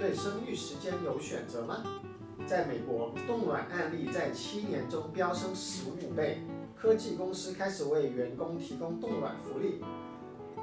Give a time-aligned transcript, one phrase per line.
[0.00, 1.84] 对生育时间有选择吗？
[2.46, 6.40] 在美国，冻卵案例在七年中飙升十五倍，
[6.74, 9.84] 科技公司开始为员工提供冻卵福利。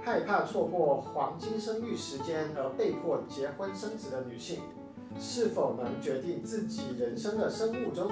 [0.03, 4.61] 害怕错过黄金生育时间而被迫结婚生子的女性，
[5.19, 8.11] 是否能决定自己人生的生物钟？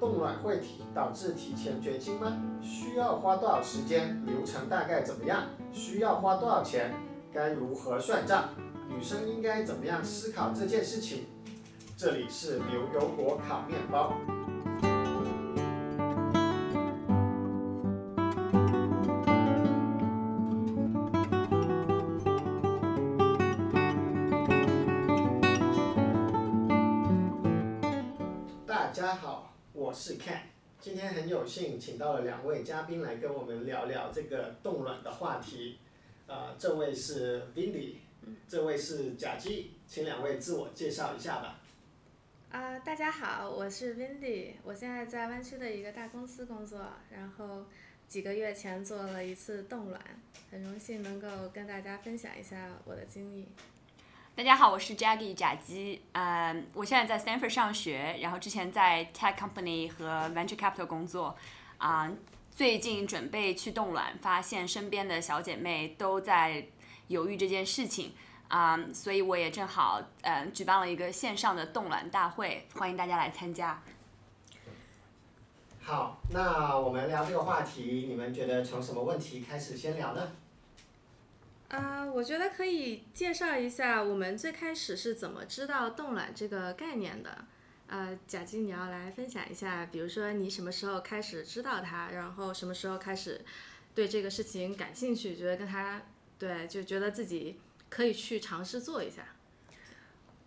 [0.00, 2.36] 冻卵会体导致提前绝经吗？
[2.60, 4.20] 需要花多少时间？
[4.26, 5.46] 流程大概怎么样？
[5.72, 6.92] 需要花多少钱？
[7.32, 8.48] 该如何算账？
[8.88, 11.26] 女生应该怎么样思考这件事情？
[11.96, 14.16] 这里是牛油果烤面包。
[28.66, 30.40] 大家好，我是 Ken，
[30.80, 35.78] 今天很有幸请到了两位嘉宾来跟我们聊聊这个冻卵的话题。
[36.26, 37.94] 呃，这位是 Vindy，
[38.48, 41.60] 这位是贾基，请两位自我介绍一下吧。
[42.50, 47.66] 啊、大家好，我是 Windy，我现在在湾区的一个大公司工作，然后
[48.08, 50.00] 几个月前做了一次冻卵，
[50.50, 53.48] 很荣幸能够跟大家分享一下我的经历。
[54.34, 61.36] 大家好，我是 Jaggy 贾基，嗯，我现在在 Stanford 上学，然后之前在 tech company 和 venture capital 工作，
[61.76, 62.10] 啊、
[62.54, 66.66] 最近准备去冻卵，发现身边的小姐妹都在
[67.08, 68.12] 犹豫这件事情，
[68.48, 73.82] 啊、所以我也正好嗯举办了一个线上的冻卵大会，欢迎大家来参加。
[75.80, 80.32] 好，那我们聊这个话题，你们觉得从什么问题开始先聊呢？
[81.68, 87.44] 啊、我觉得可以介绍一下我们最开始是怎么知道冻卵这个概念的。
[87.86, 93.42] 呃，贾静，你要来分享一下，比如说你什么时候开始知道它，然后什么时候开始
[93.94, 96.02] 对这个事情感兴趣，觉得跟它
[96.38, 97.58] 对，就觉得自己
[97.88, 99.34] 可以去尝试做一下。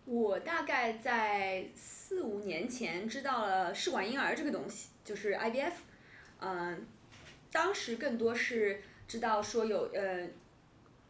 [0.06, 5.74] 我大概在四五年前知道了试管婴儿这个东西，就是 IVF，
[6.40, 6.86] 嗯，
[7.52, 10.28] 当时更多是知道说有呃，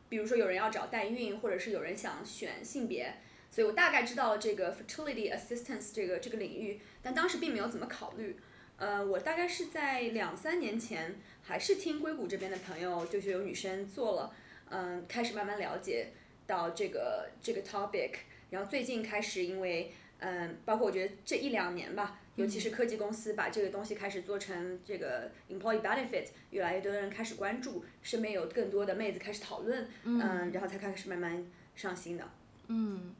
[0.09, 3.15] 比如说有人要找代孕，或者是有人想选性别，
[3.49, 8.37] 所以我大概知道了这个 fertility assistance 这个这个领域，但当时并没有怎么考虑。
[8.77, 14.33] 呃，我大概是在两三年前，还是听硅谷这边的朋友，就是有女生做了，
[14.71, 16.07] 嗯，开始慢慢了解
[16.47, 18.13] 到这个这个 topic。
[18.49, 31.45] 然后最近开始，因为嗯，包括我觉得这一两年吧，尤其是科技公司把这个东西开始做成这个 employee benefit，越来越多的人开始关注，身边有更多的妹子开始讨论，嗯，然后才开始慢慢
[31.75, 32.29] 上心的。
[32.67, 33.15] 嗯，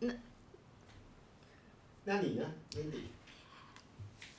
[0.00, 0.14] 那
[2.04, 2.52] 那你呢？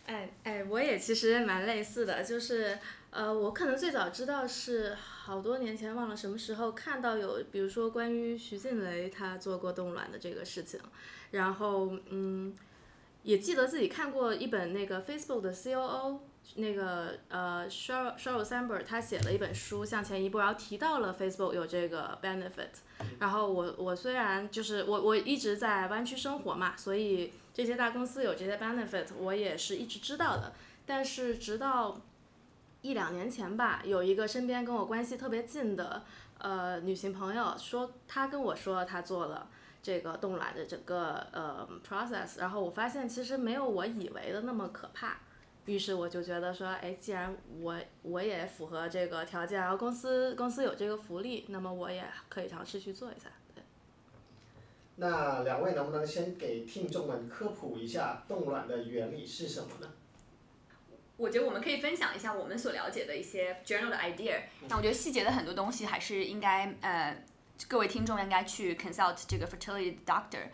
[0.06, 2.80] 哎哎，我也其实蛮类似的，就是
[3.12, 4.96] 呃，我可能最早知道是
[5.28, 10.80] 好多年前，忘了什么时候看到有，比如说关于徐静蕾她做过冻卵的这个事情，
[11.32, 12.56] 然后嗯，
[13.24, 16.20] 也记得自己看过一本那个 Facebook 的 COO。
[16.56, 22.70] 那个呃，Sheryl Sheryl Sandberg 他写了一本书《向前一步》，然后提到了 Facebook 有这个 benefit。
[23.20, 30.54] 然后我我虽然就是我我一直在湾区生活嘛，所以这些大公司有这些 benefit，我也是一直知道的。
[30.86, 32.00] 但是直到
[32.82, 36.04] 一两年前吧，有一个身边跟我关系特别近的
[36.38, 39.50] 呃女性朋友说，她跟我说她做了
[39.82, 45.18] 这个冻卵的整个呃 process，然后我发现其实没有我以为的那么可怕。
[45.66, 53.30] 于是我就觉得说，哎，既然我我也符合这个条件，然后公司公司有这个福利，那么我也可以尝试去做一下。
[53.54, 53.62] 对。
[54.96, 59.92] 那两位能不能先给听众们科普一下冻卵的原理是什么呢？
[61.18, 67.24] 我觉得我们可以分享一下我们所了解的一些 general 的 idea，那我觉得细节的很多东西还是应该呃，
[67.68, 70.48] 各位听众应该去 consult 这个 fertility doctor，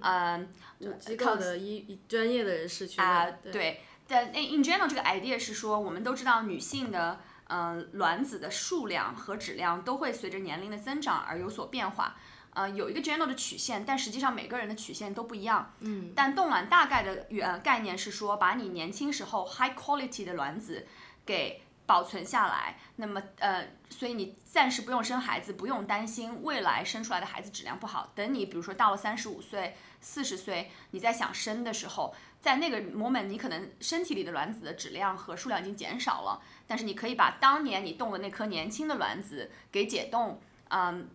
[0.00, 0.48] 嗯，
[0.80, 3.52] 就机构的医专业的人士去啊、问。
[3.52, 3.80] 对。
[4.10, 12.16] 但 in general 这个 idea 是说，我们都知道女性的嗯、呃、卵子的数量和质量都会随着年龄的增长而有所变化。
[12.58, 15.72] 呃，有一个 general 的曲线，但实际上每个人的曲线都不一样。
[15.78, 16.12] 嗯。
[16.16, 20.84] 但冻卵大概的呃概念是说，把你年轻时候 high quality 的卵子
[21.24, 28.10] 给保存下来，那么呃，所以你暂时不用生孩子，不用担心未来生出来的孩子质量不好。
[28.16, 40.40] 等你比如说到了三十五岁、四十岁，你在想生的时候，在那个 moment 你可能身体里的卵子的质量和数量已经减少了，但是你可以把当年你冻的那颗年轻的卵子给解冻，
[40.70, 41.08] 嗯，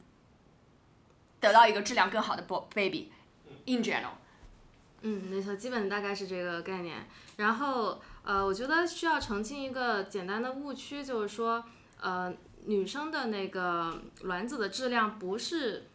[1.43, 2.41] 得到一个质量更好的
[2.73, 3.11] baby。
[3.65, 4.15] In general，
[5.01, 7.05] 嗯，没错，基本大概是这个概念。
[7.37, 11.63] 然后呃，我觉得需要澄清一个简单的误区，就是说
[11.99, 12.33] 呃，
[12.65, 15.87] 女生的那个卵子的质量不是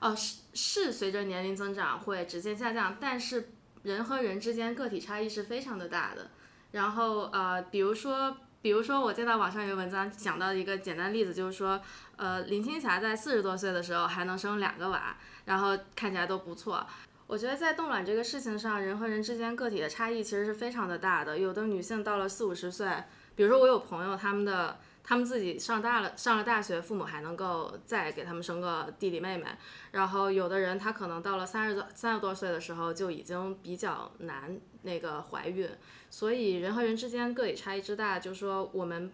[0.00, 3.50] 哦，是是随着年龄增长会直线下降，但是
[3.84, 6.30] 人和人之间个体差异是非常的大的。
[6.72, 11.80] 然后呃，比如说，比如说我见到网上有文章讲到一个简单例子，就是说，
[12.16, 15.16] 呃，林青霞在四十多岁的时候还能生两个娃，
[15.46, 16.86] 然后看起来都不错。
[17.26, 21.38] 我觉得在冻卵这个事情上，人和人之间个体的差异其实是非常的大的。
[21.38, 23.04] 有的女性到了四五十岁，
[23.34, 24.78] 比如说我有朋友，他们的
[25.10, 29.44] 他们自己上大了，上了大学，父母还能够再给他们生个弟弟妹妹。
[29.90, 35.68] 然后有的人他可能到了三十多三十多岁的时候就已经比较难那个怀孕。
[36.10, 39.10] 所以人和人之间个体差异之大，就是说我们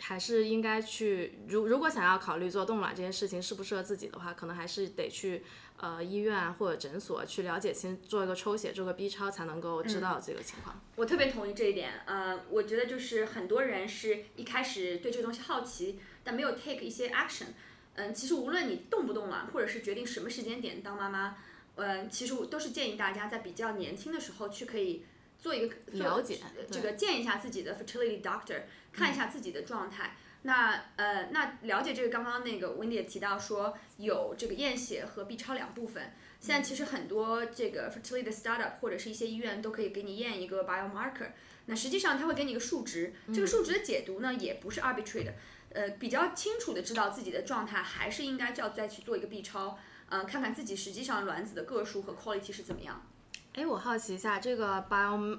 [0.00, 5.44] 还是应该去，如如果想要考虑做冻卵这件事情适不适合自己的话，可能还是得去
[5.82, 10.80] 呃医院或者诊所去了解清，做一个抽血，做个 B 超才能够知道这个情况。
[10.96, 17.48] 我特别同意这一点，呃，我觉得就是很多人是一开始对这个东西好奇，但没有 take 一些 action。
[17.96, 21.36] 嗯，其实无论你动不动啊，或者是决定什么时间点当妈妈，
[21.74, 25.04] 嗯，其实我都是建议大家在比较年轻的时候去可以。
[25.42, 26.38] 做一个了解，
[26.70, 28.60] 这个见一下自己的 fertility doctor，
[28.92, 30.16] 看一下自己的状态。
[30.42, 36.12] 那呃，那了解这个，刚刚那个 Wendy 也提到说有这个验血和 B 超两部分。
[36.40, 41.28] 现在其实很多这个 fertility 的 startup 或者是一些医院都可以给你验一个 biomarker。
[41.66, 45.34] 那实际上它会给你一个数值，这个数值的解读呢也不是 arbitrary 的，
[45.72, 49.78] 呃，比较清楚的知道自己的状态，还是应该就要再去做一个 B 超，
[50.08, 53.06] 嗯，看看自己实际上卵子的个数和 quality 是怎么样。
[53.54, 55.38] 哎，我好奇一下，这个 bio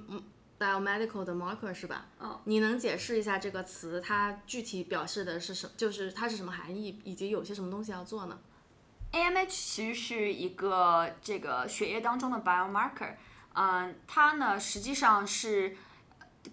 [0.64, 2.06] biomedical 的 marker 是吧？
[2.22, 2.40] 嗯。
[2.46, 5.70] 你能解释一下这个词，它具体表示的是什？
[5.76, 8.40] 就是它是什么含义，以及有些什么东西要做呢
[9.12, 13.16] ？AMH 其实是一个这个血液当中的 biomarker，
[13.54, 15.76] 嗯，它呢实际上是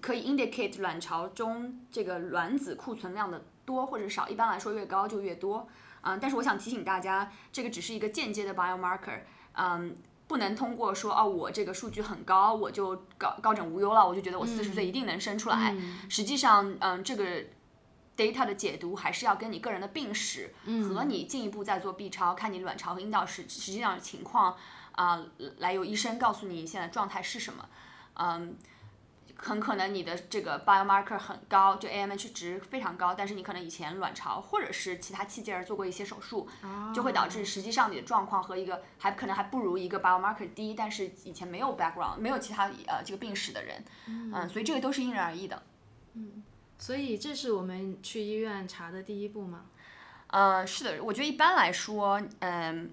[0.01, 5.69] 可以 indicate 卵巢中这个卵子库存量的多或者少，一般来说越高就越多。
[6.03, 9.21] 嗯，但是我想提醒大家，这个只是一个间接的 biomarker，
[9.53, 9.95] 嗯。
[10.31, 15.77] 不能通过说哦，我这个数据很高，我就高高枕无忧了，我就觉得我四十岁一定能生出来。
[16.09, 17.25] 实际上，嗯，这个
[18.17, 20.55] data 的解读还是要跟你个人的病史
[20.89, 24.55] 和你进一步再做 B 超，看你卵巢和阴道实实际上的情况
[24.93, 25.21] 啊，
[25.59, 27.69] 来由医生告诉你现在状态是什么，
[28.15, 28.57] 嗯。
[29.43, 36.47] 很可能你的这个 biomarker 很高，就 AMH 值非常高，但是你可能以前卵巢或者是其他器件做过一些手术，
[36.95, 45.63] 就会导致实际上你的状况和一个还可能还不如一个 biomarker 低，但是以前没有 background 没有其他呃这个病史的人，嗯，所以这个都是因人而异的。
[46.13, 46.43] 嗯，
[46.79, 49.65] 所以这是我们去医院查的第一步吗？
[50.27, 52.91] 呃，是的，我觉得一般来说，嗯，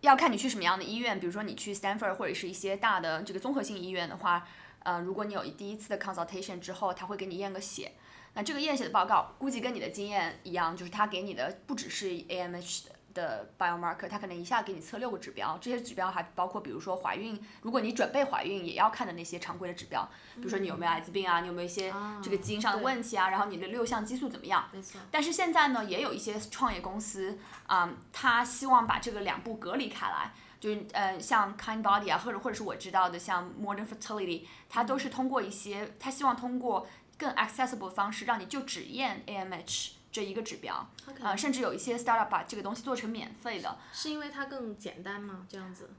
[0.00, 4.44] 要看你去什么样的医院，比如说你去 Stanford 或者是一些大的这个综合性医院的话。
[4.88, 7.92] 呃，如果你有第一次的 consultation 之后，他会给你验个血。
[8.32, 15.58] 那这个验血的报告，估计跟你的经验一样，就是他给你的不只是 AMH 的 biomarker，他可能一下给你测六个指标。
[15.60, 21.92] 这些指标还包括，比如说怀孕，如果你准备怀孕也要看的那些常规的指标，比如说你有没有艾滋病啊，你有没有一些
[22.22, 24.70] 这个基因上的问题啊，然后你的六项激素怎么样？
[24.72, 24.98] 没错。
[25.10, 30.32] 但是现在呢，也有一些创业公司啊，他希望把这个两步隔离开来。
[30.60, 40.88] 就是呃，像 Kind Body 啊，或者或者是我知道的像 Modern Fertility，它都是通过一些，它希望通过更 accessible 的方式，让你就只验 AMH 这一个指标，
[41.20, 43.78] 啊，甚至有一些 startup 把这个东西做成免费的。
[43.92, 45.46] 是因为它更简单吗？
[45.48, 45.90] 这样子？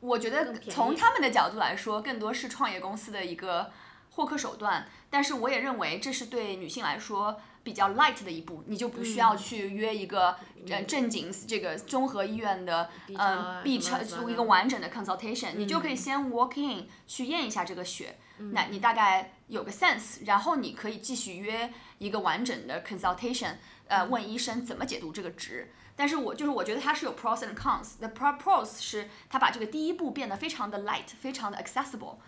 [0.00, 3.70] 我觉得从他们的角度来说，更多是创业公司的一个
[4.12, 7.38] 获客手段，但是我也认为这是对女性来说。
[7.66, 10.36] 比较 light 的一步，你就不需要去约一个
[10.70, 18.18] 呃正经这个综合医院的呃 B 超做一个完整的 consultation，你就可以先 walk in 去验一下这个血，
[18.52, 23.56] 那你大概有个 sense，然后你可以继续约一个完整的 consultation，
[23.88, 25.72] 呃问医生怎么解读这个值。
[25.96, 32.18] 但是我就是我觉得它是有 pros and cons，the pros 是它把这个第一步变得非常的 light，非常的 accessible。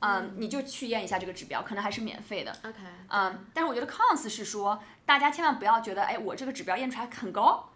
[0.00, 2.52] 嗯，你就去验一下这个指标，可能还是免费的。
[2.64, 2.78] OK。
[3.08, 7.70] 嗯，但是我觉得 cons 是说，大家千万不要觉得，哎，我这个指标验出来很高，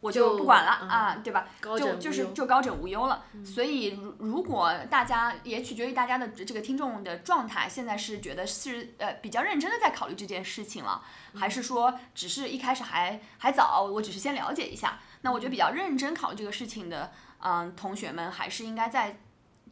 [0.00, 1.46] 我就不管了啊，对吧？
[1.60, 3.22] 就就是就高枕无忧了。
[3.44, 11.02] 所以，如如果大家也取决于大家的这个听众的状态，现在是觉得是呃比较认真的在考虑这件事情了，
[11.34, 14.98] 还是说只是一开始还还早，我只是先了解一下？
[15.20, 19.18] 那我觉得比较认真考虑这个事情的，嗯，同学们还是应该在。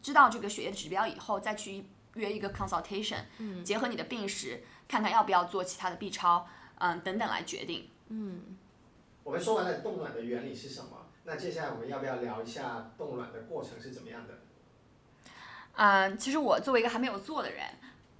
[0.06, 1.84] 知道这个血液指标以后，再去
[2.14, 3.24] 约一个 consultation，
[3.64, 6.46] 结合你的病史，看看要不要做其他的 B 超，
[6.78, 7.90] 嗯，等等来决定。
[8.06, 8.56] 嗯，
[9.24, 14.34] 我们说完了冻卵的原理是什么，那接下来我们要不要聊一下冻卵的过程是怎么样的？
[15.74, 17.66] 嗯，其实我作为一个还没有做的人，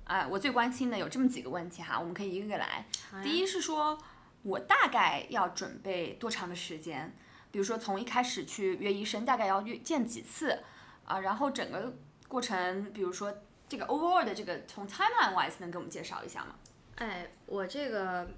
[0.07, 2.85] 啊，我最关心的有这么几个问题哈，我们可以一个个来。
[3.23, 3.97] 第一是说，
[4.43, 7.15] 我大概要准备多长的时间？
[7.53, 10.63] 比比如说从一开始去约医生，大概要约见几次
[11.07, 11.21] 啊？
[11.21, 11.95] 然后整个
[12.29, 13.33] 过程，比如说
[13.69, 16.55] 这个 overall 的这个从 timeline wise 能给我们介绍一下吗？
[16.97, 18.29] 哎，我这个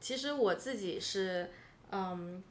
[0.00, 1.50] 其实我自己是，
[1.90, 2.42] 嗯，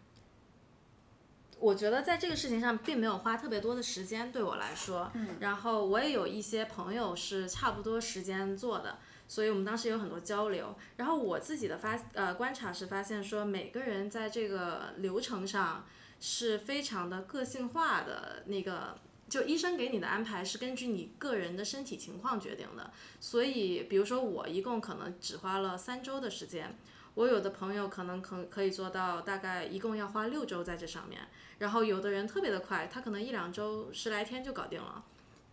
[1.59, 5.11] 我觉得在这个事情上并没有花特别多的时间，对我来说。
[5.13, 5.37] 嗯。
[5.39, 10.75] 然后我也有一些朋友是差不多时间做的，所以我们当时有很多交流。
[10.97, 15.85] 然后我自己的发呃观察是发现说，每个人在这个流程上
[16.19, 18.97] 是非常的个性化的那个。
[19.33, 26.77] 就医生给你的安排是根据你个人的身体情况决定的，所以比如说我一共可能只花了三周的时间，
[27.15, 31.19] 我有的朋友可能可可以做到大概一共要花六周在这上面，
[31.57, 35.03] 然后有的人特别的快，他可能一两周十来天就搞定了。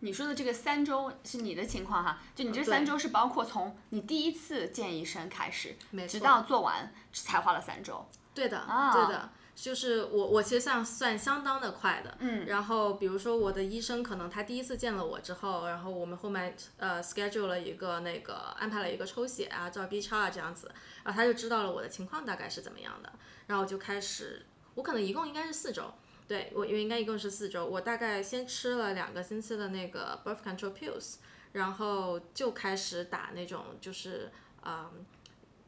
[0.01, 5.75] 你说的这个三周是你的情况哈，就你这三周是包括从你第一次见医生开始，
[6.07, 8.07] 直到做完才花了三周。
[8.35, 9.31] 对的，对的。
[9.53, 20.71] 就是我，我其实算算相当的快的，嗯，然后比如说我的医生可能他第一次见了我之后，然后我们后面呃 schedule 了一个那个安排了一个抽血啊，照 B 超啊这样子，
[21.03, 23.11] 然后他就知道了我的情况大概是怎么样的，
[23.47, 25.93] 然后我就开始，我可能一共应该是四周，
[26.27, 31.15] 对我因为应该一共是四周，我大概先吃了两个星期的那个 birth control pills，
[31.51, 34.31] 然后就开始打那种就是
[34.65, 35.05] 嗯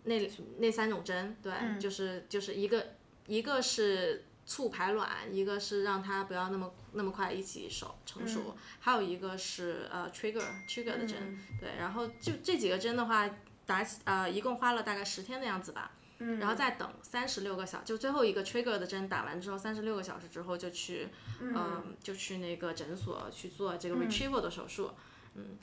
[0.05, 2.87] 那那三种针，对，就是就是一个。
[3.27, 13.29] 一个是促排卵，一个是让它不要那么那么快一起熟成熟，还有一个是呃 trigger trigger 的针，对，然后就这几个针的话
[13.65, 21.07] 打呃一共花了大概十天的样子吧，然后再等三十六个小就最后一个 trigger 的针打完之后三十六个小时之后就去
[21.39, 24.91] 嗯就去那个诊所去做这个 retrieval 的手术，
[25.35, 25.57] 嗯。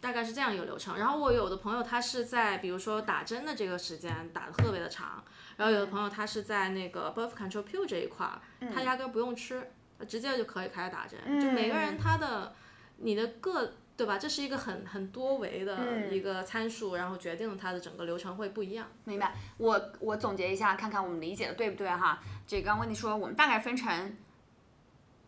[0.00, 5.24] 大概是这样一个流程，然后我有的朋友他是在比如说打针的这个时间打的特别的长，
[5.56, 8.40] 然后有的朋友他是在那个 birth control pill 这一块儿，
[8.72, 9.70] 他压根不用吃，
[10.06, 12.54] 直接就可以开始打针，就每个人他的
[12.98, 14.18] 你的个对吧？
[14.18, 18.86] 这是一个很很多维的一个参数，然后决定了它的整个流程会不一样。
[19.04, 22.22] 明白，我我总结一下，看看我们理解的对不对哈？
[22.46, 24.16] 这刚问你说，我们大概分成。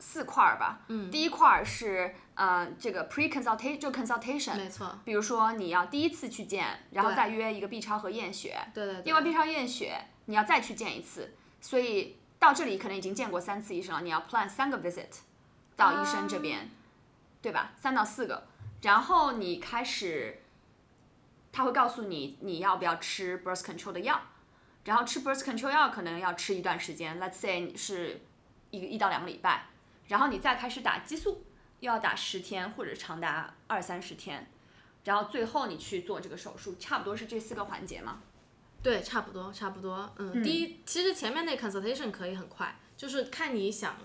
[0.00, 15.08] 四块儿吧，嗯，第一块儿是呃这个 pre consultation 就 consultation，没错，比如说你要第一次去见，然后再约一个 B 超和验血，对对对，验完 B 超验血，你要再去见一次，所以到这里可能已经见过三次医生了，你要 plan 三个 visit
[15.74, 16.70] 到医生这边，
[17.42, 17.72] 对吧？
[17.76, 18.46] 三到四个，
[18.82, 20.40] 然后你开始，
[21.50, 24.20] 他会告诉你你要不要吃 birth control 的药，
[24.84, 28.20] 然后吃 birth control 药可能要吃一段时间，let's say 是
[28.70, 29.64] 一个一到两个礼拜。
[30.06, 31.44] 然后你再开始打激素，
[31.80, 34.50] 又要打十天或者长达二三十天，
[35.04, 38.20] 然后最后你去做这个手术，差不多是这四个环节吗？
[38.82, 40.12] 对，差不多，差不多。
[40.18, 43.96] 嗯，第一，其实前面那 consultation 可以很快，就是看你想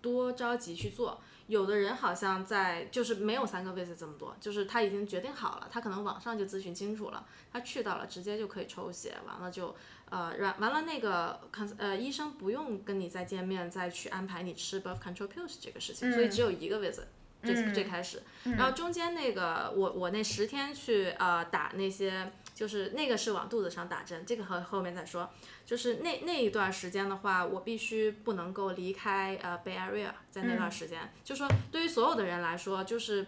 [0.00, 1.20] 多着急去做。
[1.46, 9.74] 有的人好像在就是没有三个 visit 这么多，就是他已经决定好了，他可能网上就咨询清楚了，他去到了直接就可以抽血，完了就。
[10.08, 17.06] 呃，完完了那个看呃医生不用跟你再见面，再去安排你吃 birth control pills 这个事情，所以只有一个 visit
[17.42, 25.30] 最最开始，然后中间那个我我那十天去呃打那些，就是那个是往肚子上打针，这个和后面再说，
[25.64, 33.26] 就是那那一段时间的话，我必须不能够离开呃 Bay Area，在那段时间，就说对于所有的人来说，就是。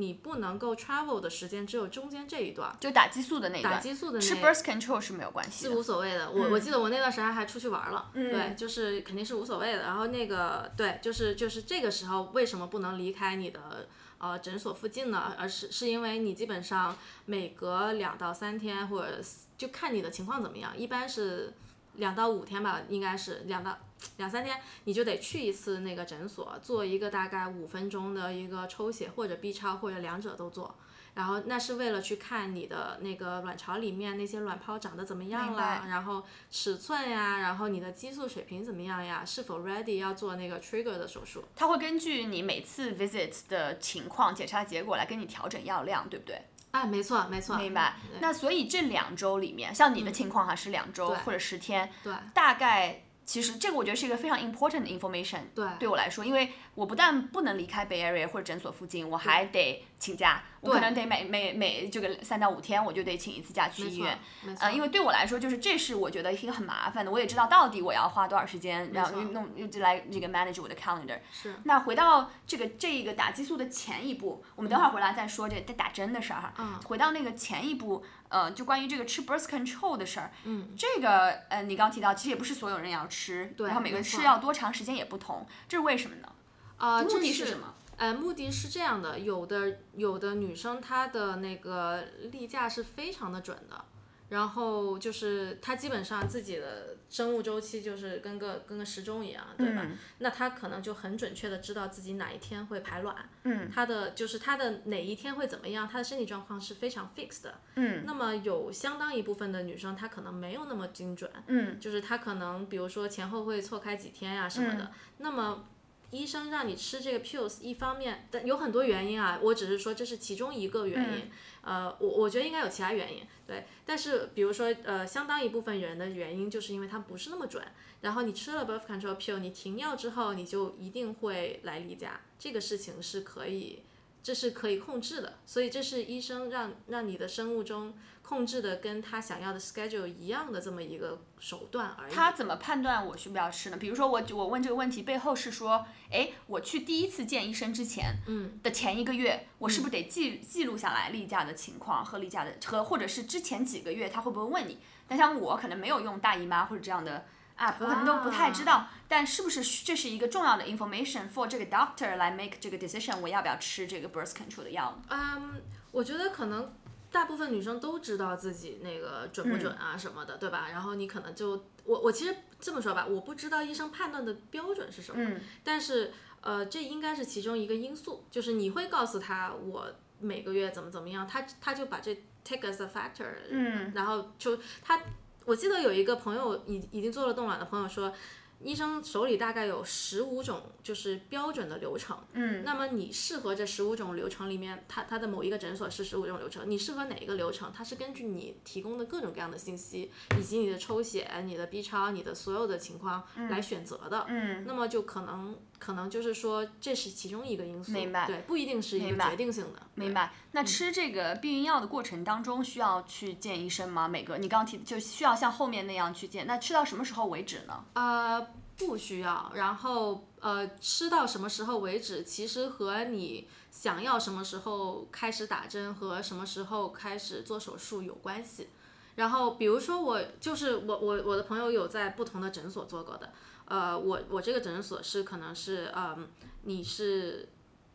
[0.00, 3.74] 你不能够 travel 的时间只有中间这一段，就打激素的那段。
[3.74, 4.24] 打激素的那。
[4.24, 5.66] 吃 birth control 是没有关系。
[5.66, 9.82] 是无所谓的，我我记得我那段时间还出去玩了，对，就是肯定是无所谓的。
[9.82, 15.34] 然后那个对，就是就是这个时候为什么不能离开你的呃诊所附近呢？
[15.38, 16.96] 而是是因为你基本上
[17.26, 19.20] 每隔两到三天或者
[19.56, 21.54] 就看你的情况怎么样，一般是
[21.94, 23.78] 两到五天吧，应该是两到。
[24.18, 30.72] 两三天你就得去一次那个诊所，做一个大概五分钟的一个抽血或者 B 超或者两者都做，
[31.14, 41.44] 然后那是为了去看你的那个卵巢里面那些卵泡长得怎么样了，然后尺寸呀，然后你的激素水平怎么样呀，是否 ready 要做那个 trigger 的手术？
[41.56, 46.40] 他会根据你每次 visit 的情况检查结果来给你调整药量，对不对？
[46.70, 47.56] 啊，没错没错。
[47.56, 47.96] 明白。
[48.20, 53.02] 那所以这两周里面，像你的情况哈是两周或者十天，对，大概。
[53.28, 64.18] 其实这个我觉得是一个非常 important 的 information，对，对我来说，因为我不但不能离开 Bay Area 或者诊所附近，我还得请假，我可能得每每每这个三到五天我就得请一次假去医院。
[64.60, 71.18] 呃，因为对我来说，就是这是我觉得一个很麻烦的，我也知道到底我要花多少时间，然后错弄就来这个 manage 我的 calendar。
[71.32, 76.52] 是那回到这个这个打激素的前一步，我们等会儿回来再说这打打针的事儿哈。
[76.58, 86.28] 嗯回到那个前一步，呃，就关于这个吃 birth control 的事儿，嗯，这个呃，你刚提到，其实也不是所有人要吃，对然后每个人吃要多长时间也不同，这是为什么呢？
[86.76, 87.74] 啊，目的是什么？
[87.98, 93.84] 呃，目的是这样的，有的有的女生她的那个例假是非常的准的，
[94.28, 99.84] 然后就是她基本上自己的生物周期就是跟个跟个时钟一样，对吧？
[100.18, 115.64] 那她可能就很准确的知道自己哪一天会排卵，嗯，她的就是她的哪一天会怎么样，她的身体状况是非常 fixed 的，嗯，那么有相当一部分的女生她可能没有那么精准，嗯，就是她可能比如说前后会错开几天呀、什么的，那么。
[116.10, 127.62] 医生让你吃这个 pills，一方面，但有很多原因啊，我只是说这是其中一个原因，呃，我我觉得应该有其他原因，对，但是比如说，呃，相当一部分人的原因就是因为它不是那么准，
[128.00, 133.82] 然后你吃了 birth control pill，你停药之后，你就一定会来例假，这个事情是可以，
[134.22, 142.12] 这是可以控制的，所以这是医生让让你的生物钟控制的跟他想要的 schedule 一样的这么一个手段而已。
[142.12, 143.76] 他怎么判断我需不要吃呢？
[143.78, 154.78] 比如说我我问这个问题背后是说，哎，我去第一次见医生之前，嗯，的前一个月，我是不是得记记录下来例假的情况和例假的和或者是之前几个月他会不会问你？
[155.06, 157.24] 但像我可能没有用大姨妈或者这样的
[157.58, 158.86] app，我可能都不太知道。
[159.06, 165.02] 但是不是这是一个重要的 information for 这个 doctor 来 make 这个 decision，我要不要吃这个 birth control 的药呢？
[165.10, 165.62] 嗯，
[165.92, 166.74] 我觉得可能
[167.10, 170.68] 大部分女生都知道自己那个准不准啊什么的，对吧？
[170.70, 176.12] 然后你可能就我我其实这么说吧，我不知道医生判断的标准是什么，嗯但是
[176.42, 179.86] 呃，这应该是其中一个因素，就是你会告诉他我
[180.20, 185.00] 每个月怎么怎么样，他他就把这 take as a factor，嗯然后就他，
[185.48, 188.12] 我记得有一个朋友已已经做了冻卵的朋友说。
[188.60, 197.72] 医生手里大概有十五种就是标准的流程，嗯，那么你适合这十五种流程里面，它它的某一个诊所是十五种流程，你适合哪一个流程？
[197.72, 204.26] 它是根据你提供的各种各样的信息，以及你的抽血、你的 B 超、你的所有的情况来选择的。
[204.28, 209.82] 嗯，那么就可能可能就是说这是其中一个因素，明白对，不一定是一个决定性的。
[209.94, 210.32] 明白。
[210.52, 214.08] 那吃这个避孕药的过程当中需要去见医生吗？
[214.08, 217.84] 每个你刚刚提就需要像后面那样去见，那吃到什么时候为止呢？
[217.92, 218.47] 呃，
[218.78, 219.52] 不需要。
[219.54, 228.68] 然后呃，吃到什么时候为止，其实和你想要什么时候开始打针和什么时候开始做手术有关系。
[229.16, 233.32] 然后比如说我就是我我我的朋友有在不同的诊所做过的，
[233.66, 236.28] 呃，我我这个诊所是可能是嗯，
[236.62, 237.48] 你是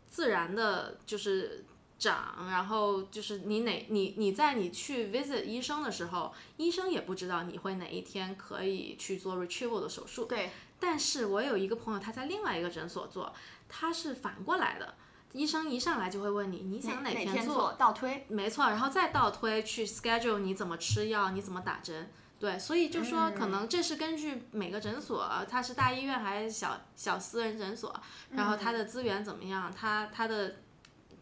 [0.09, 1.65] 自然的，就是。
[1.99, 10.25] 长，然后就是你哪你你在你去 visit 医生的时候，医生也不知道你会哪一天可以去做 retrieval 的手术。
[10.25, 10.51] 对，
[10.85, 13.33] 但是我有一个朋友，他在另外一个诊所做，
[13.69, 14.95] 他是反过来的，
[15.31, 18.25] 医生一上来就会问你，你想哪天天做倒推？
[18.27, 22.11] 没错，然后再倒推去 schedule 你怎么吃药，你怎么打针。
[22.37, 27.95] 对，所以就说可能这是根据每个诊所，它是大医院还是小小私人诊所，
[28.31, 30.57] 然后它的资源怎么样，它它的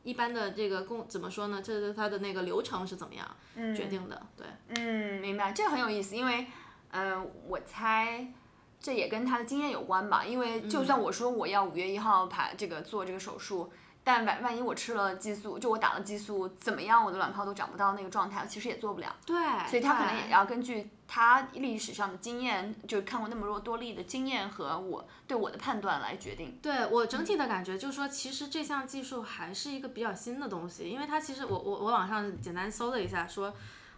[0.01, 1.61] 一般的这个工怎么说呢？
[1.61, 3.35] 这是它的那个流程是怎么样
[3.75, 4.19] 决定的？
[4.35, 4.47] 对，
[4.79, 6.47] 嗯，明白，这个很有意思，因为，
[6.89, 8.33] 嗯、我猜
[8.81, 10.25] 这也跟他的经验有关吧。
[10.25, 13.71] 因为就算我说我要五月一号排这个做这个手术，
[14.03, 19.15] 但万万一我吃了激素，就我打了激素，怎么样，我的卵泡都长不到那个状态，其实也做不了。
[19.25, 19.37] 对，
[19.69, 26.57] 所以他可能也要根据他历史上的经验，就是看过那么多多例的经验和我对我的判断来决定。
[26.61, 33.53] 对我整体的感觉就是说，其实这项技术还是一个比较新的东西，因为它其实我我我网上简单搜了一下，说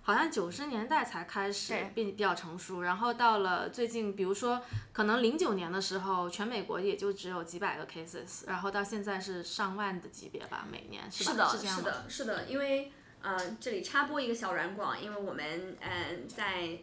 [0.05, 4.61] 好像九十年代才开始对变比较成熟，然后到了最近，比如说
[4.91, 11.31] 可能零九年的时候，全美国也就只有几百个 cases，然后到现在是上万的级别吧，每年是吧？
[11.31, 11.83] 是的，这样吗？
[11.85, 16.77] 的，是的，因为呃，这里插播一个小软广，因为我们嗯、在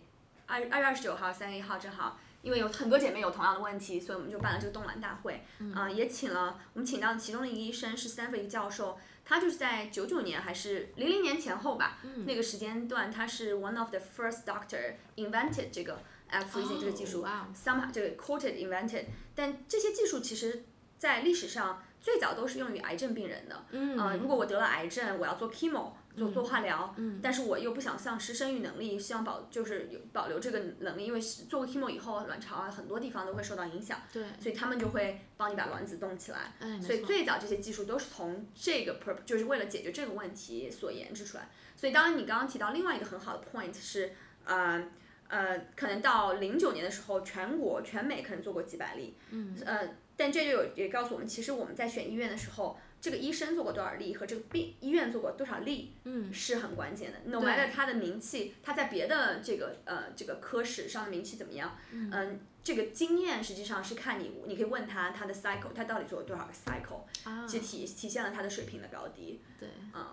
[0.47, 8.99] 二二月二十九号、三月一号正好，因为有很多姐妹有同样的问题，所以我们就办了这个冻卵大会，嗯、也请了我们请到其中的一个医生是 Stanford 一个教授，
[9.31, 17.21] 他就是在九九年还是零零年前后吧，那个时间段他是 one of the first doctor invented 这个 egg freezing 这个技术。
[17.21, 20.65] 哦哇哦 somehow 这个 quoted invented，但这些技术其实
[20.99, 23.65] 在历史上最早都是用于癌症病人的。
[23.71, 36.53] 嗯呃，如果我得了癌症，我要做 chemo，做做化疗，嗯但是我又不想丧失生育能力，希望保就是有保留这个能力，因为是做过 chemo 以后，卵巢啊很多地方都会受到影响，对，所以他们就会帮你把卵子冻起来。
[36.61, 41.49] 哎，所以，最早这些技术都是从这个 pur 就是为了解决这个问题所研制出来。
[41.75, 44.13] 所以当然你刚刚提到另外一个很好的 point 是，
[44.45, 44.87] 呃
[45.29, 57.19] 呃，可能到零九年的时候，全国全美可能做过几百例，嗯，呃，但这就有也告诉我们，其实我们在选医院的时候，这个医生做过多少例和这个病医院做过多少例，嗯，是很关键的。
[57.25, 69.41] No 对 matter 他的名气，他在别的这个呃这个科室上的名气怎么样，嗯、这个经验实际上是看你，你可以问他他的 cycle，他到底做了多少个 cycle，啊，其实体体现了他的水平的高低。
[69.59, 70.07] 对，嗯，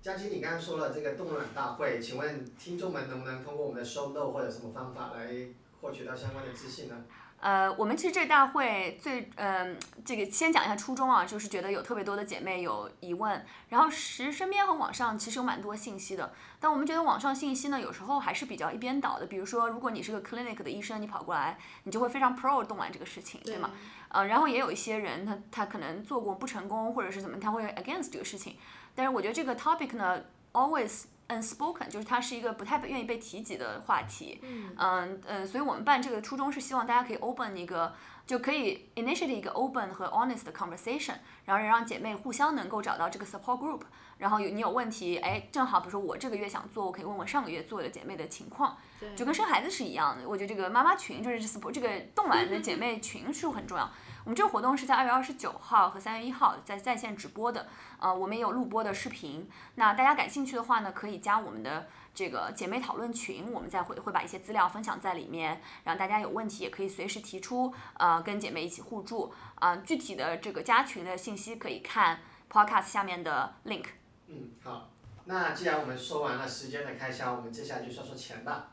[0.00, 5.48] 佳琪，你刚刚说了这个冻卵大会，请问听众们能不能通过我们的 show note 或者什么方法来
[5.80, 7.04] 获取到相关的资讯呢？
[7.44, 19.26] 呃，我们其实这个大会最，嗯、这个先讲一下初衷啊，就是觉得有特别多的姐妹有疑问，然后实身边和网上其实有蛮多信息的，但我们觉得网上信息呢，有时候还是比较一边倒的。
[19.26, 23.72] 比如说，如果你是个 clinic 的医生，你跑过来，你就会非常 pro 动完这个事情，对吗？
[24.08, 28.56] 呃，然后也有一些人，他他可能做过不成功，或者是怎么，他会 against 这个事情。
[28.94, 34.38] 但是我觉得这个 topic 呢，always unspoken，就是它是一个不太愿意被提及的话题。
[34.42, 37.94] 嗯嗯呃，所以我们办这个初衷是希望大家可以 open 一个，
[38.26, 43.82] 就可以 initiate 一个 open 和 honest 的 conversation，然后让姐妹互相能够找到这个 support group。
[44.16, 48.76] 然后有你有问题，哎，正好比如说我这个月想做，我可以问问上个月做的姐妹的情况。
[49.00, 50.28] 对，就跟生孩子是一样的。
[50.28, 53.90] 我觉得这个妈妈群就是 support 这个冻卵 的姐妹群是很重要。
[54.24, 59.46] 我们这个活动是在二月二十九号和三月一号在在线直播的，呃，我们也有录播的视频。
[59.74, 69.32] 那大家感兴趣的话呢，可以加我们的这个姐妹讨论群，我们再会会把一些资料分享在里面，然后大家有问题也可以随时提出，呃，跟姐妹一起互助。
[69.56, 73.84] 啊、具体的这个加群的信息可以看 podcast 下面的 link。
[74.28, 74.88] 嗯，好。
[75.26, 78.68] 那既然我们说完了时间的开销，我们接下来就说说钱吧。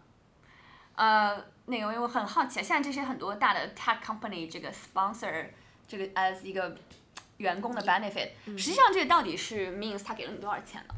[0.95, 5.45] 呃，那个我很好奇，现在这些很多大的 tech company 这个 sponsor
[5.87, 6.75] 这个 as 一个
[7.37, 10.93] 员工的 benefit，、实际上这个到底是 means 他给了你多少钱呢？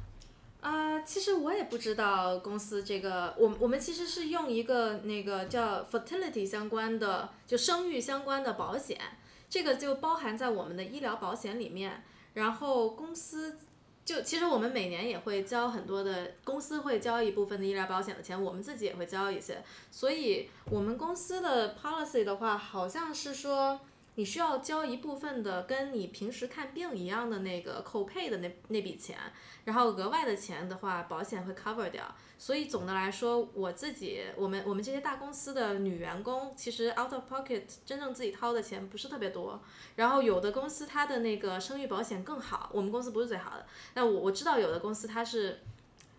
[0.62, 9.00] 呃、其实我也不知道公司这个，我我们其实是用一个那个叫 fertility 相关的，就生育相关的保险，
[9.48, 12.04] 这个就包含在我们的医疗保险里面。
[12.34, 13.60] 然后公司
[14.06, 19.64] 就其实我们每年也会交很多的，公司会交一部分的医疗保险的钱，我们自己也会交一些。
[19.90, 23.80] 所以我们公司的 policy 的话，好像是说
[24.16, 29.18] 你需要交一部分的跟你平时看病一样的那个 copay 的那那笔钱。
[29.66, 32.04] 然后额外的钱的话，保险会 cover 掉。
[32.38, 39.62] 所以总的来说，我自己，我们我们这些大公司的女员工，其实 out of pocket 真正自己掏的钱不是特别多。
[39.96, 43.66] 然后有的公司它的那个生育保险更好，我们公司不是最好的。
[43.94, 45.62] 但我我知道有的公司它是、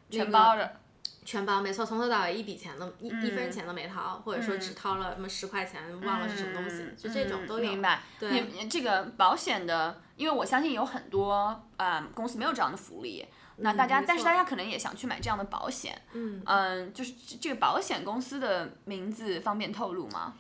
[0.09, 0.81] 那个、全包着。
[1.25, 8.03] 全包，没错，从头到尾一笔钱都一、一分钱都没掏，或者说只掏了什么十块钱，忘了是什么东西，就这种都明白。
[8.19, 13.25] 对你这个保险的，因为我相信有很多呃公司没有这样的福利，
[13.57, 16.01] 那大家，但是大家可能也想去买这样的保险。
[16.13, 20.35] 嗯就是这这个保险公司的名字方便透露吗？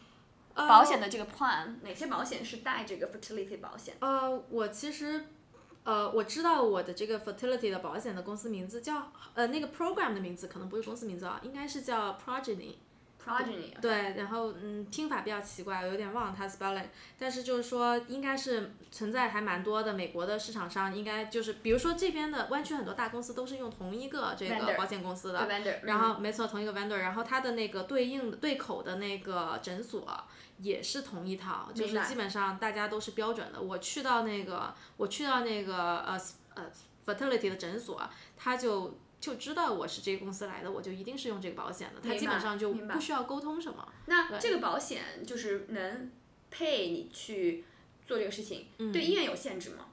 [0.54, 3.96] 呃保险的这个 plan，哪些保险是带这个 fertility 保险？
[3.98, 5.24] 呃，我其实，
[5.84, 12.74] 呃，我知道我的这个 fertility 的保险的公司名字叫，呃，那个 program 的名字可能不是公司名字啊，应该是叫 Progeny。
[13.24, 30.06] Progeny，对，然后嗯，拼法比较奇怪，我有点忘了它 spelling，但是就是说应该是存在还蛮多的，美国的市场上应该就是，比如说这边的湾区很多大公司都是用同一个这个保险公司的，vendor，然后没错，同一个 vendor，然后它的那个对应的对口的那个诊所
[30.58, 33.60] 也是同一套，就是基本上大家都是标准的。
[33.60, 36.20] 我去到那个，我去到那个呃
[36.54, 36.70] 呃
[37.06, 38.00] fertility 的诊所，
[38.36, 43.90] 他就就知道我是这个公司来的，我就一定是用这个保险的，他基本上就不需要沟通什么。
[44.04, 46.10] 那这个保险就是能
[46.50, 47.64] 配你去
[48.04, 49.86] 做这个事情，嗯对医院有限制吗？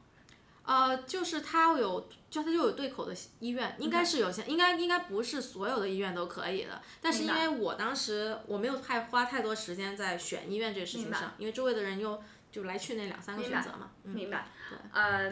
[0.66, 6.82] 呃，就是它有，就它就有对口的医院，应该是有限，应该应该不是所有的医院都可以的。
[7.00, 13.92] 但是因为我当时我没有太花太多时间在选医院这个事情上，因为周围的人又就来去那两三个选择嘛。
[14.04, 14.78] 嗯，明白对。
[14.92, 15.32] 呃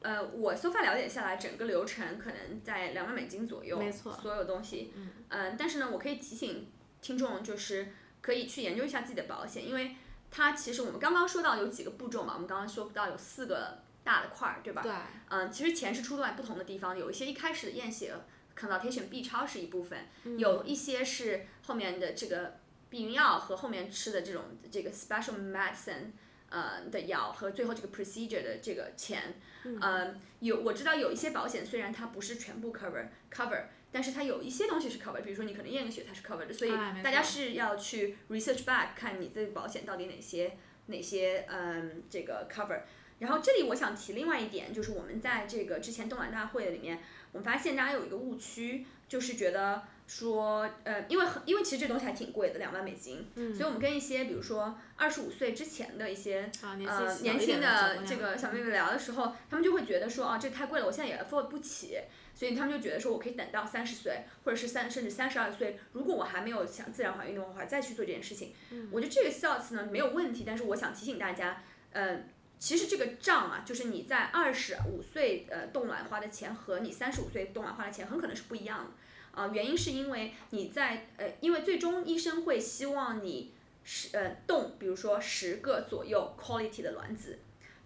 [0.00, 4.92] 呃，我 so far 了解下来，整个流程可能在两万美金左右，没错所有东西。
[5.30, 7.88] 嗯、但是呢，我可以提醒听众，就是
[8.20, 9.96] 可以去研究一下自己的保险，因为
[10.30, 14.82] 它其实我们刚刚说到有几个步骤嘛，我们刚刚说到有四个大的块儿，对吧？
[14.82, 14.92] 对，
[15.30, 18.14] 嗯，其实钱是出在不同的地方，有一些一开始的验血
[18.56, 20.06] consultation B 超是一部分，
[20.36, 22.58] 有一些是后面的这个
[22.88, 26.12] 避孕药和后面吃的这种这个 special medicine，
[26.50, 29.34] 呃的药和最后这个 procedure 的这个钱，
[29.64, 36.70] 嗯，有我知道有一些保险虽然它不是全部 cover cover，但是它有一些东西是 cover，比如说你可能验个血它是 cover 的，所以
[37.02, 40.56] 大家是要去 research back 看你这个保险到底哪些
[40.86, 42.80] 哪些嗯这个 cover。
[43.18, 47.00] 然后这里我想提另外一点，就是我们在这个之前东莞大会里面，
[47.32, 61.98] 我们发现大家有一个误区，就是觉得说，呃，因为很因为其实这东西还挺贵的，两万美金，嗯所以我们跟一些比如说二十五岁之前的一些啊，年呃年轻的的这个小妹妹聊的时候，他们就会觉得说啊，这太贵了，我现在也 afford 不起，
[62.34, 68.54] 所以他们就觉得说我可以等到三十岁，或者是三甚至三十二岁，如果我还没有想自然怀孕的话，再去做这件事情。
[68.90, 72.24] 我觉得这个 thoughts 呢没有问题，但是我想提醒大家，呃，
[72.58, 78.90] 其实这个账啊，就是你在二十五岁呃冻卵花的钱和你三十五岁冻卵花的钱很可能是不一样的。
[79.32, 83.52] 啊、原因是因为你在呃，因为最终医生会希望你
[83.84, 87.38] 是呃动，比如说十个左右 quality 的卵子，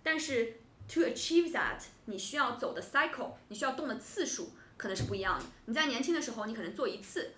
[0.03, 0.55] 但是
[0.89, 5.45] to achieve that，你需要走的 cycle，你需要动的次数可能是不一样的。
[5.67, 7.33] 你在年轻的时候，你可能做一次，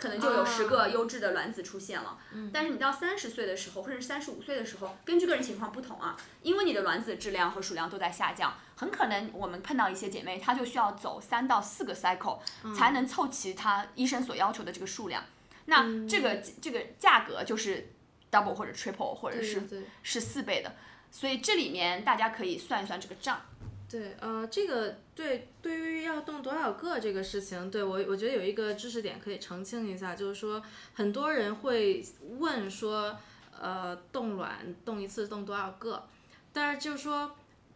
[0.00, 2.18] 可能就有十个优质的卵子出现了。
[2.52, 12.38] 但是你到三十岁的时候，或者是三十五岁的时候，根据个人情况不同啊，因为你的卵子质量和数量都在下降，很可能我们碰到一些姐妹，她就需要走三到四个 cycle，、
[12.74, 15.22] 才能凑齐她医生所要求的这个数量。
[15.66, 17.92] 那这个、这个价格就是
[18.30, 19.62] double 或者 triple 或者是
[20.02, 20.74] 是四倍的，
[21.10, 23.40] 所以这里面大家可以算一算这个账。
[23.90, 30.62] 对，呃，这个对对于要动多少个这个事情，对我我觉得有一个知识点可以澄清一下，就是说
[30.94, 32.04] 很多人会
[32.38, 33.18] 问说，
[33.60, 36.04] 呃，冻卵冻一次冻多少个，
[36.52, 37.32] 但是就是说。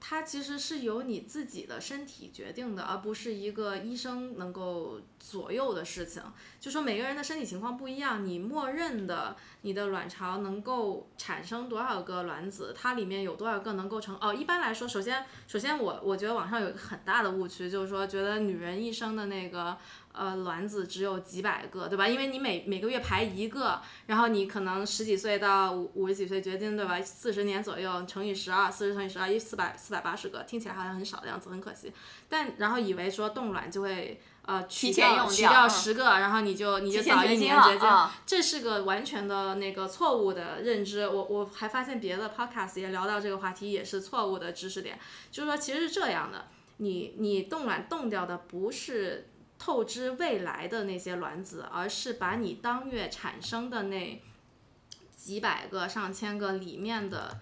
[0.06, 6.22] 它其实是由你自己的身体决定的，而不是一个医生能够左右的事情。
[6.60, 14.34] 就说每个人的身体情况不一样，你默认的你的卵巢能够产生多少个卵子，它里面有多少个能够成哦。
[14.34, 19.74] 一般来说，首先首先我我觉得网上有一个很大的误区，就是说觉得女人一生的那个
[20.14, 22.08] 呃卵子只有几百个，对吧？
[22.08, 27.02] 因为你每每个月排一个，然后你可能十几岁到五五十几岁绝经，对吧？
[27.02, 31.92] 四十年左右乘以十二，四十乘以十二，一四百四百八十个，听起来好像很少的样子，很可惜。
[32.28, 41.08] 但然后以为说冻卵就会呃取掉取掉十个，然后你就你就早一年绝经，啊这是个完全的那个错误的认知。
[41.08, 44.98] 我我还发现别的 podcast 也聊到这个话题，也是错误的知识点。
[45.32, 46.46] 就是说，其实是这样的，
[46.76, 49.28] 你你冻卵冻掉的不是
[49.64, 54.22] 透支未来的那些卵子，而是把你当月产生的那
[55.16, 57.40] 几百个、上千个里面的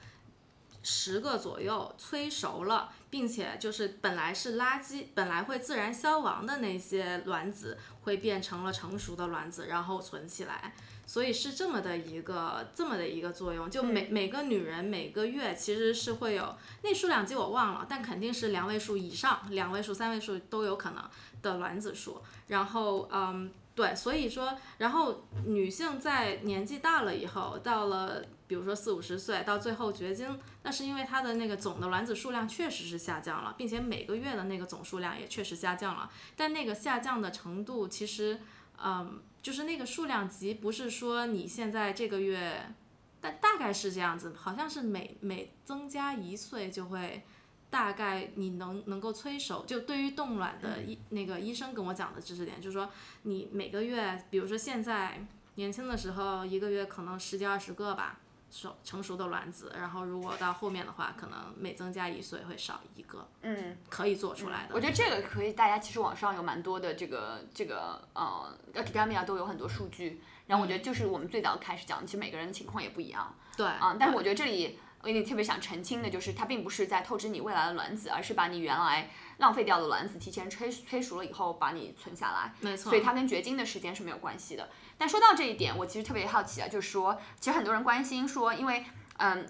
[0.85, 10.73] 十个左右催熟了，并且就是本来是垃圾，本来会自然消亡的那些卵子，会变成了成熟的卵子，然后存起来。
[11.05, 21.05] 所以是这么的一个这么的一个作用，就每、每个女人每个月其实是会有那数量级我忘了，但肯定是两位数以上，两位数、三位数都有可能
[21.43, 22.23] 的卵子数。
[22.47, 38.43] 然后嗯，对，所以说，然后女性在年纪大了以后，到了比如说四五十岁，到最后绝经，那是因为她的那个总的卵子数量确实是下降了，并且每个月的那个总数量也确实下降了，但那个下降的程度其实，
[38.77, 42.75] 嗯，就是那个数量级不是说你现在这个月，
[43.23, 47.23] 但大概是这样子，好像是每每增加一岁就会。
[47.71, 52.91] 大概你能能够催熟，就对于冻卵的医、那个医生跟我讲的知识点，就是说
[53.23, 58.21] 你每个月，比如说现在年轻的时候，一个月可能十几二十个吧，
[58.53, 64.75] 熟成熟的卵子，然后如果到后面的话，可能每增加一岁会少一个，嗯，可以做出来的。
[64.75, 82.91] 我觉得这个可以，大家其实网上有蛮多的这个这个呃 academia 都有很多数据，然后我觉得就是我们最早开始讲，其实每个人的情况也不一样对，啊、但是我觉得这里我有点特别想澄清的就是，它并不是在透支你未来的卵子，而是把你原来浪费掉的卵子提前催催熟了以后把你存下来，没错。
[82.91, 84.69] 所以它跟绝经的时间是没有关系的。
[84.97, 88.87] 但说到这一点，我其实特别好奇啊，就是说，其实很多人关心说，因为
[89.17, 89.45] 嗯，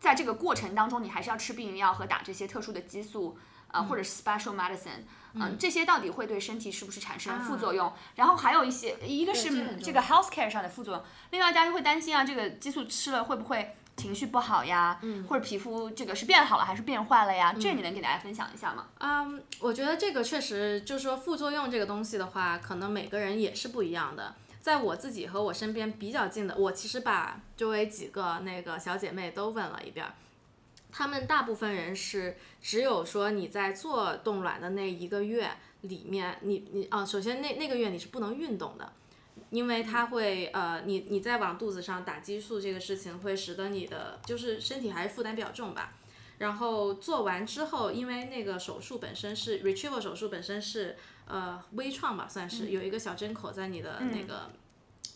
[0.00, 3.36] 在这个过程当中，你还是要吃避孕药和打这些特殊的激素，
[3.70, 7.92] 呃，或者是 special medicine，嗯、这些到底会对身体是不是产生副作用？
[8.14, 14.98] 然后还有一些，一个是这个 healthcare 上的副作用，另外大家就会担心啊，这个激素吃了会不会情绪不好呀？
[15.28, 17.52] 或者皮肤这个是变好了还是变坏了呀？
[17.60, 18.86] 这你能给大家分享一下吗？
[19.00, 24.36] 嗯，我觉得这个确实就是说副作用这个东西的话，可能每个人也是不一样的。
[24.60, 30.14] 在我自己和我身边比较近的，我其实把周围几个那个小姐妹都问了一遍儿，
[30.92, 35.50] 她们大部分人是只有说你在做冻卵的那一个月
[35.82, 38.92] 里面，你你啊，首先那那个月你是不能运动的。
[39.50, 45.94] 因为它会呃，你你在往肚子上打激素这个事情会使得你的就是身体还是负担比较重吧。
[46.38, 54.50] 然后做完之后，因为那个手术本身是 retrieval 手术本身是呃微创吧，算是有一个小针口在你的那个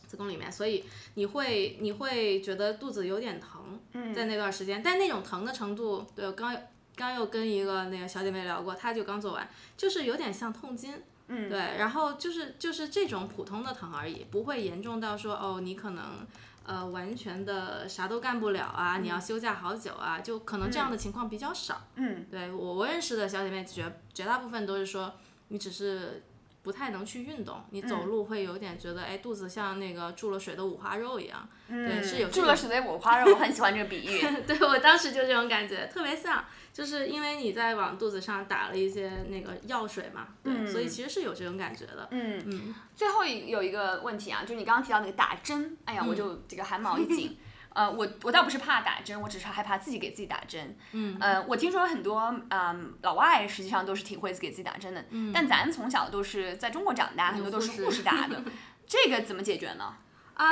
[0.09, 6.57] 子宫里面，所以你会你会觉得肚子有点疼，在那段时间，但那种疼的程度，对我刚
[6.97, 11.01] 刚又跟一个那个小姐妹聊过，她就刚做完，就是有点像痛经。
[11.35, 16.27] 嗯，对，然后就是就是这种普通的疼而已，不会严重到说哦，你可能
[16.67, 21.89] 呃完全的啥都干不了啊，你要休假好久啊，就可能这样的情况比较少。
[21.95, 25.15] 嗯，对我我认识的小姐妹绝绝大部分都是说
[25.49, 26.23] 你只是
[26.63, 31.49] 不太能去运动，你走路会有点觉得哎肚子像那个注了水的五花肉一样。
[31.69, 34.21] 对，是有注了水的五花肉，我很喜欢这个比喻。
[34.47, 36.45] 对我当时就这种感觉，特别像。
[36.73, 42.09] 就是因为你在往肚子上打了一些那个药水嘛，对，所以其实是有这种感觉的。
[42.13, 42.75] 嗯嗯。
[42.97, 47.37] 最后有一个问题啊，就是你刚刚提到那个打针，哎呀，我就这个汗毛一紧。
[47.75, 50.77] 呃，我我倒不是怕打针，我只是害怕自己给自己打针。
[50.93, 51.17] 嗯。
[51.21, 58.43] 呃，我听说很多嗯老外实际上都是挺会给自己打针的，但咱从小都是在中国长大，很多都是护士打的，
[58.87, 59.97] 这个怎么解决呢？
[60.35, 60.47] 啊。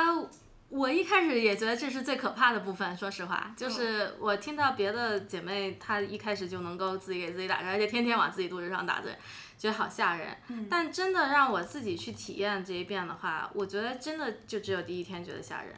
[0.70, 9.12] 我一开始也觉得这是最可怕的部分，说实话，就是我听到别的姐妹她一开始就能够自己给自己打针，而且天天往自己肚子上打针，
[9.59, 10.28] 觉得好吓人。
[10.70, 15.74] 但真的让我自己去体验这一遍的话，我觉得真的就只有第一天觉得吓人。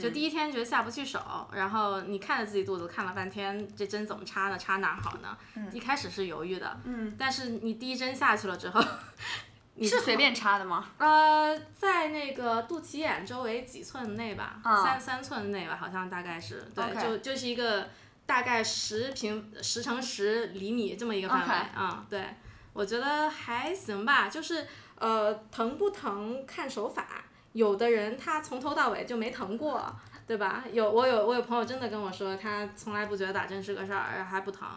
[0.00, 1.20] 就第一天觉得下不去手，
[1.52, 4.58] 然后你看着自己肚子看了半天，这针怎么插呢？
[4.58, 5.36] 插哪好呢？
[5.56, 6.78] 嗯一开始是犹豫的。
[6.84, 8.82] 嗯但是你第一针下去了之后。
[9.76, 10.86] 你是随便插的吗？
[10.98, 17.90] 呃，在那个肚脐眼周围几寸内吧，三三寸内吧，好像大概是，对，就就是一个
[18.24, 22.24] 大概十平十乘十厘米这么一个范围啊，对，
[22.72, 27.23] 我觉得还行吧，就是呃，疼不疼看手法，
[27.54, 29.90] 有的人他从头到尾就没疼过，
[30.26, 30.62] 对吧？
[30.70, 34.68] 有我有我有朋友真的跟我说，他从来不觉得打针是个事儿，还不疼，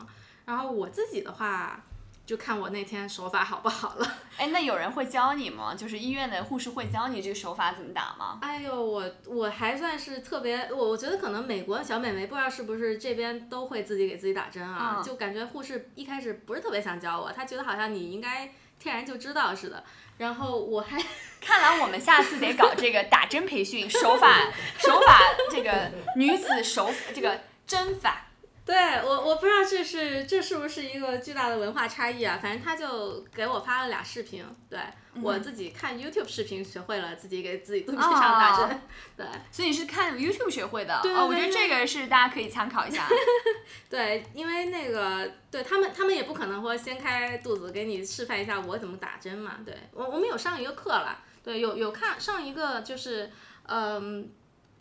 [0.46, 1.84] 然后我自己的话。
[2.28, 4.06] 就看我那天手法好不好了。
[4.36, 5.74] 哎，那有人会教你吗？
[5.74, 8.40] 就是医院的护士会教你这个手法怎么打吗？
[8.42, 19.82] 哎呦，我我还算是特别，我我觉得可能美国小美眉不知道是不是这边都会自己给自己打针啊，就感觉护士一开始不是特别想教我，她觉得好像你应该天然就知道似的。
[20.18, 20.98] 然后我还，
[21.42, 28.27] 看来我们下次得搞这个打针培训，手法手法这个女子手这个针法。
[28.68, 32.38] 对我，我不知道这是这是不是一个巨大的文化差异啊？
[32.40, 34.78] 反正他就给我发了俩视频，对
[35.22, 38.82] 我自己看 YouTube 视频学会了自己给自己肚皮上打针，
[39.16, 43.08] 对，所以你是看 YouTube 学会的，对我觉得这个是大家可以参考一下。
[43.90, 49.60] 对，因为那个对他们，他们也不可能说掀开肚子给你示范一下我怎么打针嘛。
[49.66, 53.32] 对我，我们有上一个课了，对，有有看上一个就是
[53.68, 54.30] 嗯。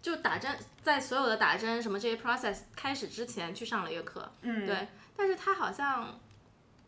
[0.06, 6.20] 就打针，在所有的打针什么这些 process 开始之前去上了一个课，嗯，对，但是他好像，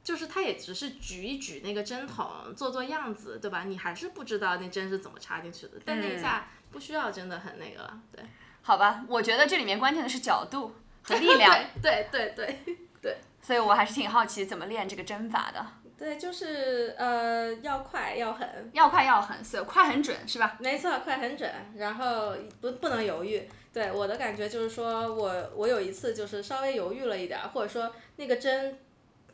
[0.04, 3.64] 就是他也只是举一举那个针筒，做做样子，对吧？
[3.64, 5.72] 你还是不知道那针是怎么插进去的。
[5.85, 8.24] 但那一下不需要真的很那个了，对。
[8.62, 11.52] 好吧，我觉得这里面关键的是角度和 力量，
[11.83, 12.61] 对对对
[13.02, 13.18] 对。
[13.42, 15.66] 所以我还是挺好奇怎么练这个针法的。
[15.98, 20.56] 对，就是呃，要快要狠，要快要狠，所以快很准是吧？
[20.61, 23.48] 没错，快很准，然后不不能犹豫。
[23.72, 28.78] 对我的感觉就是说，我我有一次就是稍微犹豫了一点，或者说那个针，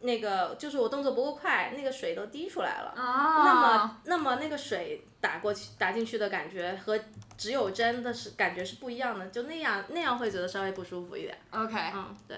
[0.01, 2.95] 那个就是我动作不够快，那个水都滴出来了。
[2.97, 6.99] 那么那么那个水打过去打进去的感觉和
[7.37, 11.39] 只有针的是感觉是不一样的，就那样那样会觉得稍微不舒服一点。
[11.51, 12.37] OK，嗯，对。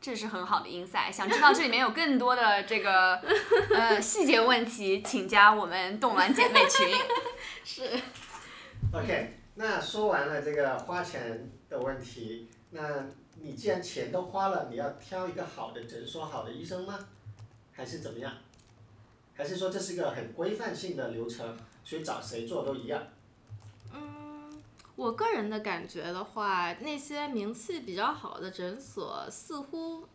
[0.00, 3.16] 这是很好的 insight，想知道这里面有更多的这个
[3.74, 6.94] 呃细节问题，请加我们动玩姐妹群。
[7.64, 8.00] 是。
[8.92, 12.80] OK，那说完了这个花钱的问题，那
[13.42, 16.98] 你既然钱都花了，你要挑一个好的诊所、好的医生吗？
[17.72, 18.32] 还是怎么样？
[19.34, 23.02] 还是说这是一个很规范性的流程，所以找谁做都一样？
[24.98, 30.08] 我个人的感觉的话，那些名气比较好的诊所似乎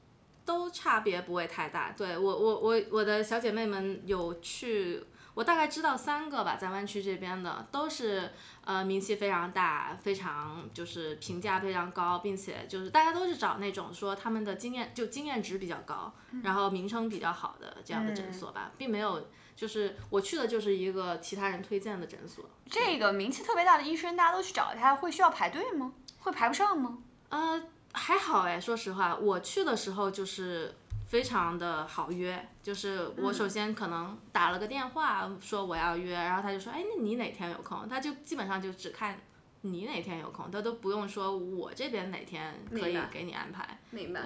[0.43, 1.93] 都差别不会太大。
[1.93, 5.02] 对我，我，我，我的小姐妹们有去，
[5.36, 8.30] 我大概知道三个吧，在湾区这边的都是
[8.65, 16.12] 呃名气非常大，非常就是评价非常高，并且就是大家都是找那种说他们的经验就经验值比较高，
[16.43, 19.26] 然后名声比较好的这样的诊所吧，并没有。
[19.56, 22.44] 就是我去的就是一个其他人推荐的诊所。
[22.70, 25.94] 这个名气特别大的医生，大家都去找他，会需要排队吗？
[26.20, 26.98] 会排不上吗？
[27.30, 27.62] 呃，
[27.94, 30.74] 还好哎，说实话，我去的时候就是
[31.08, 37.88] 非常的好约，就是我首先可能打了个电话说我要约，然后他就说，哎，那你哪天有空？
[37.88, 39.20] 他就基本上就只看
[39.62, 44.22] 你哪天有空，他都不用说我这边哪天可以给你安排，明白。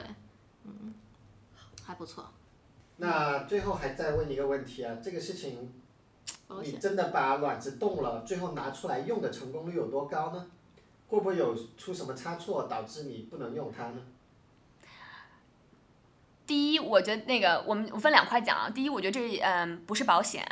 [0.64, 0.94] 嗯
[1.86, 2.30] 还不错。
[2.98, 5.74] 那最后还再问一个问题啊，这个事情
[6.62, 10.48] 你真的把卵子冻了，最后拿出来用的成功率有多高呢？
[11.08, 14.02] 会不会有出什么差错导致你不能用它呢？
[16.46, 18.70] 第一，我觉得那个我们我分两块讲啊。
[18.70, 20.46] 第一，我觉得这嗯不是保险，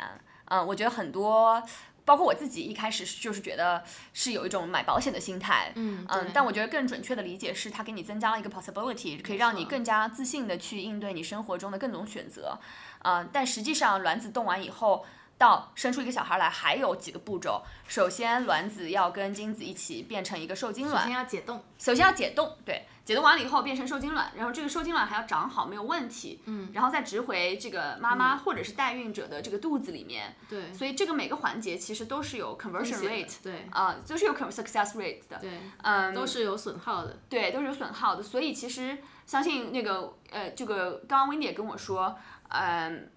[0.44, 1.62] 嗯，我觉得很多，
[2.06, 3.84] 包括我自己一开始就是觉得
[4.14, 12.58] 是有一种买保险的心态，嗯嗯，但我觉得更准确的理解是，它给你增加了一个 possibility，可以让你更加自信的去应对你生活中的各种选择，
[13.02, 15.04] 嗯，但实际上卵子冻完以后。
[15.38, 33.68] 到生出一个小孩来还有几个步骤，首先卵子要跟精子一起变成一个受精卵，首先要解冻，首先要解冻，对，解冻完了以后变成受精卵，然后这个受精卵还要长好没有问题，嗯，然后再植回这个妈妈或者是代孕者的这个肚子里面，对，所以这个每个环节其实都是有 conversion rate，对。
[33.70, 37.16] 啊、就是有 success rate 的，对，嗯，都是有损耗的。
[37.28, 42.16] 对，都是有损耗的，所以其实相信那个呃，这个刚刚 Wendy 也跟我说，
[42.48, 43.08] 嗯、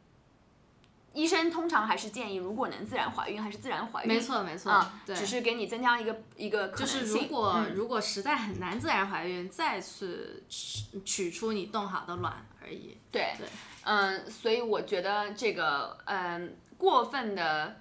[1.20, 4.08] 医生通常还是建议，如果能自然怀孕，还是自然怀孕。
[4.08, 7.08] 没错没错，啊、对，只是给你增加一个一个可就能性。
[7.08, 12.98] 是如果、嗯如果实在很难自然怀孕，再次取取出你冻好的卵而已。
[13.12, 13.48] 对对，
[13.84, 17.76] 嗯，所以我觉得这个嗯过分的。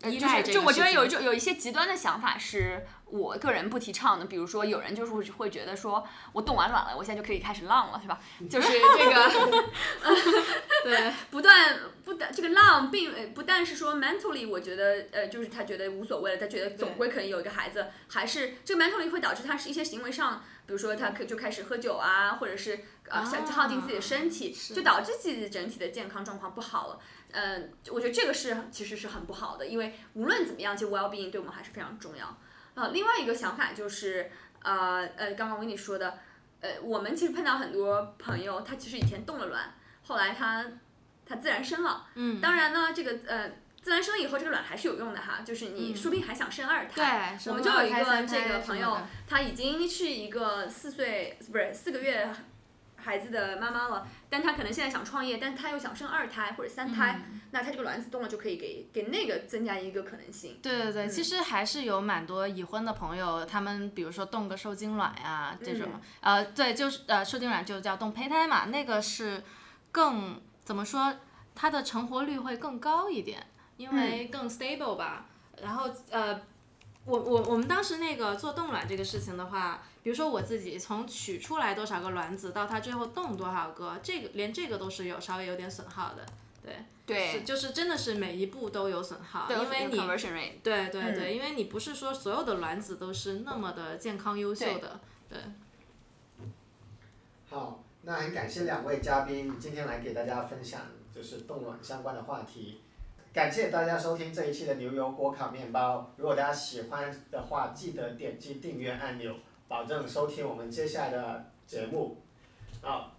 [0.00, 8.20] 呃就是依赖这个就我觉得有一种有一些极端的想法是我个人不提倡的，比如说有人就是会会觉得说我冻完卵了，我现在就可以开始浪了，是吧？
[8.48, 9.62] 就是这个
[10.84, 26.98] 对，不断不但这个浪并呃不但是说 mentally，我觉得呃就是他觉得无所谓了，他觉得总归可以有一个孩子，还是这个 mentally 会导致他是一些行为上，比如说他可就开始喝酒啊，或者是啊想耗尽自己的身体，就导致自己整体的健康状况不好了。
[27.32, 32.38] 嗯，我觉得这个是其实是很不好的，因为无论怎么样，其实 well being 对我们还是非常重要。
[32.78, 34.30] 呃，另外一个想法就是，
[34.62, 36.16] 呃呃，刚刚我跟你说的，
[36.60, 39.74] 呃，我们其实碰到很多朋友，他其实以前冻了卵，
[40.04, 40.64] 后来他
[41.26, 42.06] 他自然生了。
[42.14, 43.50] 嗯，当然呢，这个呃
[43.82, 47.36] 自然生以后，这个卵还是有用的哈，就是你嗯说不定还想生二胎。
[47.36, 52.28] 对，我们就有一个这个朋友胎什么的，她已经是一个四岁不是四个月
[53.08, 60.58] 孩子的妈妈了，但她可能现在想创业，但是她又想生二胎或者三胎，嗯那她这个卵子冻了就可以给给那个增加一个可能性。
[60.62, 69.42] 对对对，嗯其实还是有蛮多已婚的朋友，他们比如说冻个受精卵呀这种，嗯呃，对，就是呃受精卵就叫冻胚胎嘛，那个是
[69.90, 71.16] 更怎么说，
[71.54, 73.46] 它的成活率会更高一点，
[73.78, 75.24] 因为嗯更 stable 吧。
[75.62, 76.40] 然后呃，
[77.08, 86.26] 我我我们当时那个做冻卵这个事情的话，比如说我自己从取出来多少个卵子到它最后冻多少个，这个连这个都是有稍微有点损耗的。
[86.62, 89.96] 对，是对，就是真的是每一步都有损耗，因为你。
[90.62, 95.00] 对对对，嗯因为你不是说所有的卵子都是那么的健康优秀的，
[95.30, 95.38] 对，
[97.48, 100.82] 好，那很感谢两位嘉宾今天来给大家分享
[101.14, 102.82] 就是冻卵相关的话题。
[103.38, 106.12] 感谢大家收听这一期的牛油果烤面包。
[106.16, 109.32] 如果大家喜欢的话，记得点击订阅按钮，
[109.68, 112.20] 保证收听我们接下来的节目。
[112.82, 113.12] 好，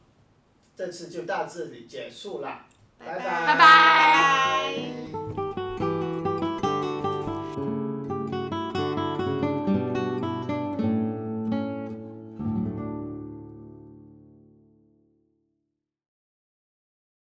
[0.75, 2.65] 这次就到这里结束了，
[2.97, 5.48] 拜拜拜拜。